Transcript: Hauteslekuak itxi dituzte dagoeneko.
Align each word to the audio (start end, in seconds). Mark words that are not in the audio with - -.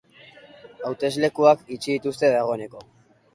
Hauteslekuak 0.89 1.61
itxi 1.77 1.93
dituzte 1.99 2.33
dagoeneko. 2.39 2.83